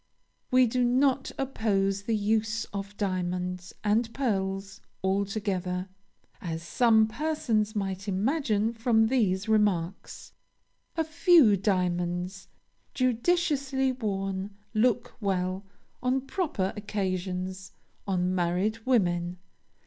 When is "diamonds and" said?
2.97-4.11